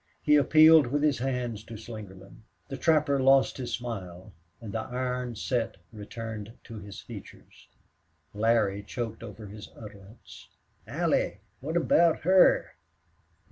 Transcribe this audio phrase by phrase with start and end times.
[0.23, 2.41] He appealed with his hands to Slingerland.
[2.69, 7.67] The trapper lost his smile and the iron set returned to his features.
[8.33, 10.49] Larry choked over his utterance.
[10.87, 11.41] "Al lie!
[11.59, 12.71] What aboot her?"